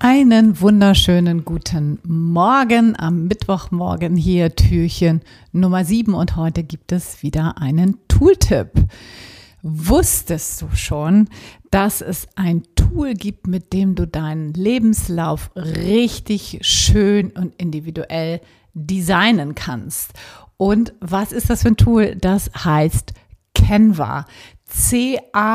[0.00, 7.58] Einen wunderschönen guten Morgen am Mittwochmorgen hier Türchen Nummer 7 und heute gibt es wieder
[7.58, 8.70] einen Tooltip.
[9.62, 11.28] Wusstest du schon,
[11.72, 18.40] dass es ein Tool gibt, mit dem du deinen Lebenslauf richtig schön und individuell
[18.74, 20.12] designen kannst?
[20.56, 22.14] Und was ist das für ein Tool?
[22.14, 23.14] Das heißt
[23.52, 24.26] Canva.
[24.64, 25.50] C-A-N-V-A.com,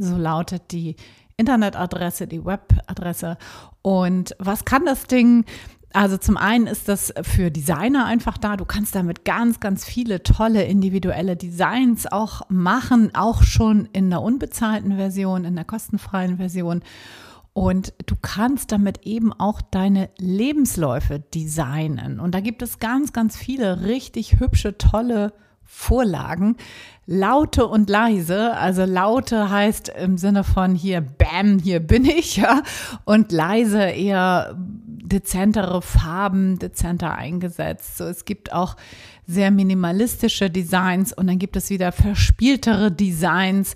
[0.00, 0.96] so lautet die
[1.36, 3.36] Internetadresse, die Webadresse.
[3.82, 5.44] Und was kann das Ding?
[5.92, 8.56] Also zum einen ist das für Designer einfach da.
[8.56, 14.20] Du kannst damit ganz, ganz viele tolle individuelle Designs auch machen, auch schon in der
[14.20, 16.82] unbezahlten Version, in der kostenfreien Version.
[17.52, 22.18] Und du kannst damit eben auch deine Lebensläufe designen.
[22.18, 25.32] Und da gibt es ganz, ganz viele richtig hübsche, tolle
[25.64, 26.56] Vorlagen.
[27.06, 32.62] Laute und leise, also laute heißt im Sinne von hier, bam, hier bin ich, ja,
[33.04, 37.98] und leise eher dezentere Farben, dezenter eingesetzt.
[37.98, 38.76] So, es gibt auch
[39.26, 43.74] sehr minimalistische Designs und dann gibt es wieder verspieltere Designs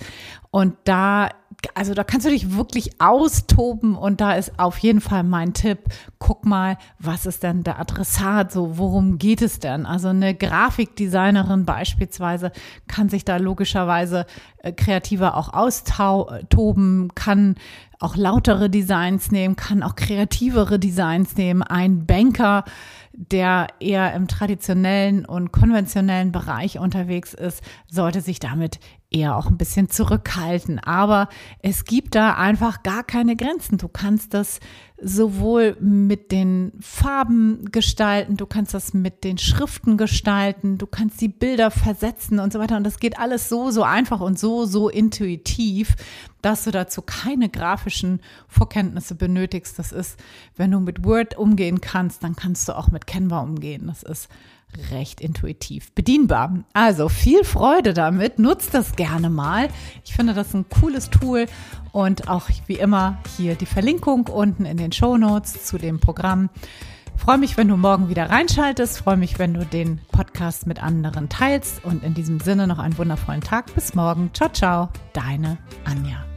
[0.50, 1.28] und da
[1.74, 5.80] also da kannst du dich wirklich austoben und da ist auf jeden Fall mein Tipp,
[6.18, 9.84] guck mal, was ist denn der Adressat, so worum geht es denn?
[9.84, 12.52] Also eine Grafikdesignerin beispielsweise
[12.86, 14.26] kann sich da logischerweise
[14.58, 17.56] äh, kreativer auch austoben, kann
[17.98, 21.62] auch lautere Designs nehmen, kann auch kreativere Designs nehmen.
[21.62, 22.64] Ein Banker,
[23.20, 28.78] der eher im traditionellen und konventionellen Bereich unterwegs ist, sollte sich damit
[29.10, 30.78] eher auch ein bisschen zurückhalten.
[30.78, 31.28] Aber
[31.60, 33.76] es gibt da einfach gar keine Grenzen.
[33.76, 34.60] Du kannst das
[35.00, 41.28] sowohl mit den Farben gestalten, du kannst das mit den Schriften gestalten, du kannst die
[41.28, 42.76] Bilder versetzen und so weiter.
[42.76, 45.96] Und das geht alles so, so einfach und so, so intuitiv,
[46.48, 49.78] dass du dazu keine grafischen Vorkenntnisse benötigst.
[49.78, 50.18] Das ist,
[50.56, 53.86] wenn du mit Word umgehen kannst, dann kannst du auch mit Canva umgehen.
[53.86, 54.30] Das ist
[54.90, 56.64] recht intuitiv bedienbar.
[56.72, 59.68] Also viel Freude damit, nutzt das gerne mal.
[60.06, 61.46] Ich finde das ein cooles Tool
[61.92, 66.48] und auch wie immer hier die Verlinkung unten in den Show Notes zu dem Programm.
[67.18, 68.98] Freue mich, wenn du morgen wieder reinschaltest.
[68.98, 71.84] Freue mich, wenn du den Podcast mit anderen teilst.
[71.84, 73.74] Und in diesem Sinne noch einen wundervollen Tag.
[73.74, 74.30] Bis morgen.
[74.32, 74.88] Ciao, ciao.
[75.12, 76.27] Deine Anja.